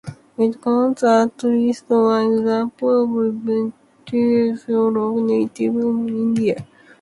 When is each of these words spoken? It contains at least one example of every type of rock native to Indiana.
It 0.35 0.59
contains 0.59 1.03
at 1.03 1.43
least 1.43 1.83
one 1.89 2.39
example 2.39 3.03
of 3.03 3.09
every 3.11 3.71
type 4.03 4.67
of 4.67 4.95
rock 4.95 5.13
native 5.17 5.73
to 5.75 5.79
Indiana. 6.07 6.65